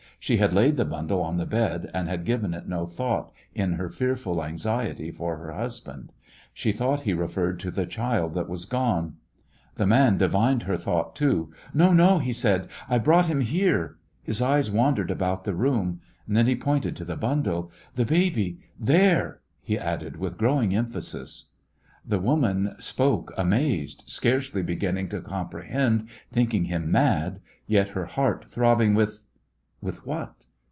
She 0.23 0.37
had 0.37 0.53
laid 0.53 0.77
the 0.77 0.85
bundle 0.85 1.23
on 1.23 1.37
the 1.37 1.47
bed, 1.47 1.89
and 1.95 2.07
had 2.07 2.25
given 2.25 2.53
it 2.53 2.67
no 2.67 2.85
thought 2.85 3.31
in 3.55 3.73
her 3.73 3.89
fearful 3.89 4.43
anxiety 4.43 5.09
for 5.09 5.37
her 5.37 5.51
hus 5.51 5.79
band. 5.79 6.11
She 6.53 6.71
thought 6.71 7.01
he 7.01 7.13
referred 7.15 7.59
to 7.61 7.71
the 7.71 7.87
child 7.87 8.35
who 8.35 8.43
was 8.43 8.65
gone. 8.65 9.13
The 9.13 9.15
West 9.15 9.19
Was 9.19 9.49
Young 9.49 9.73
The 9.73 9.87
man 9.95 10.17
divined 10.19 10.63
her 10.63 10.77
thought, 10.77 11.15
too." 11.15 11.51
No, 11.73 11.91
no," 11.91 12.19
he 12.19 12.33
said," 12.33 12.67
I 12.87 12.99
brought 12.99 13.25
him 13.25 13.41
here.*' 13.41 13.97
His 14.21 14.43
eyes 14.43 14.69
wandered 14.69 15.09
about 15.09 15.43
the 15.43 15.55
room. 15.55 16.01
Then 16.27 16.45
he 16.45 16.55
pointed 16.55 16.95
to 16.97 17.03
the 17.05 17.17
bundle. 17.17 17.71
"The 17.95 18.05
baby, 18.05 18.59
there," 18.79 19.41
he 19.63 19.75
added, 19.79 20.17
with 20.17 20.37
growing 20.37 20.75
emphasis. 20.75 21.49
The 22.05 22.19
woman 22.19 22.75
spoke 22.77 23.33
amazed, 23.37 24.03
scarcely 24.05 24.61
beginning 24.61 25.09
to 25.09 25.21
comprehend, 25.21 26.09
thinking 26.31 26.65
him 26.65 26.91
mad, 26.91 27.39
yet 27.65 27.89
her 27.89 28.05
heart 28.05 28.45
throbbing 28.47 28.93
with— 28.93 29.23
with 29.81 30.05
what? 30.05 30.45